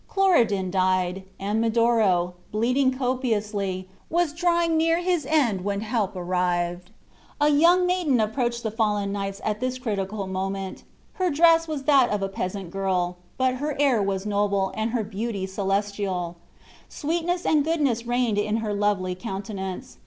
Cloridan 0.07 0.71
died; 0.71 1.25
and 1.39 1.61
Medoro, 1.61 2.33
bleeding 2.51 2.91
copiously, 2.91 3.87
was 4.09 4.33
drawing 4.33 4.75
near 4.75 4.97
his 4.97 5.27
end 5.27 5.63
when 5.63 5.81
help 5.81 6.15
arrived. 6.15 6.89
A 7.39 7.49
young 7.49 7.85
maiden 7.85 8.19
approached 8.19 8.63
the 8.63 8.71
fallen 8.71 9.11
knights 9.11 9.39
at 9.45 9.59
this 9.59 9.77
critical 9.77 10.25
moment. 10.25 10.81
Her 11.13 11.29
dress 11.29 11.67
was 11.67 11.83
that 11.83 12.09
of 12.09 12.23
a 12.23 12.29
peasant 12.29 12.71
girl, 12.71 13.17
but 13.37 13.57
her 13.57 13.77
air 13.79 14.01
was 14.01 14.25
noble, 14.25 14.71
and 14.75 14.89
her 14.89 15.03
beauty 15.03 15.45
celestial; 15.45 16.37
sweetness 16.89 17.45
and 17.45 17.63
goodness 17.63 18.07
reigned 18.07 18.39
in 18.39 18.57
her 18.57 18.73
lovely 18.73 19.13
countenance. 19.13 19.99